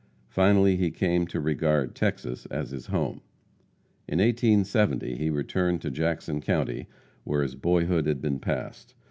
Finally 0.29 0.77
he 0.77 0.89
came 0.89 1.27
to 1.27 1.39
regard 1.39 1.93
Texas 1.93 2.47
as 2.47 2.71
his 2.71 2.87
home. 2.87 3.21
In 4.07 4.17
1870 4.17 5.15
he 5.15 5.29
returned 5.29 5.79
to 5.83 5.91
Jackson 5.91 6.41
county, 6.41 6.87
where 7.23 7.43
his 7.43 7.53
boyhood 7.53 8.07
had 8.07 8.19
been 8.19 8.39
passed. 8.39 8.95